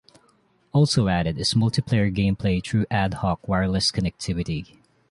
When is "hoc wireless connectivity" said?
3.13-4.77